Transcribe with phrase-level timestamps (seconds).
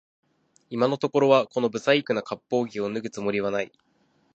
[0.71, 3.71] 今のところはこの不細工な割烹着を脱ぐつもりはない